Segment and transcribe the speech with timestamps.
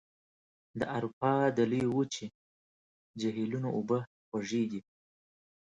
[0.79, 2.27] د اروپا د لویې وچې
[3.19, 4.81] جهیلونو اوبه خوږې دي.